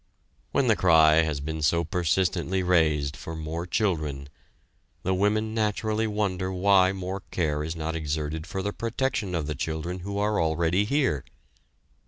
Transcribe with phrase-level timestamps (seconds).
[0.51, 4.29] When the cry has been so persistently raised for more children,
[5.03, 9.53] the women naturally wonder why more care is not exerted for the protection of the
[9.53, 11.23] children who are already here.